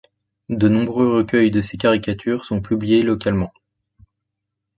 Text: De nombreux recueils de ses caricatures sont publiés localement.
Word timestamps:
De 0.49 0.67
nombreux 0.67 1.15
recueils 1.17 1.51
de 1.51 1.61
ses 1.61 1.77
caricatures 1.77 2.43
sont 2.45 2.59
publiés 2.59 3.03
localement. 3.03 3.53